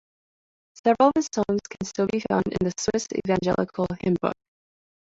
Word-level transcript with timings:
Several 0.83 1.09
of 1.09 1.11
his 1.15 1.29
songs 1.31 1.59
can 1.69 1.85
still 1.85 2.07
be 2.11 2.23
found 2.27 2.45
in 2.47 2.57
the 2.67 2.73
Swiss 2.75 3.05
Evangelical 3.27 3.85
Hymn-Book. 3.99 4.33